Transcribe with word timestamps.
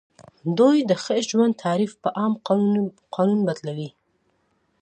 دوی 0.57 0.77
د 0.89 0.91
ښه 1.03 1.15
ژوند 1.29 1.53
تعریف 1.63 1.93
په 2.03 2.09
عام 2.19 2.33
قانون 3.15 3.39
بدلوي. 3.47 3.89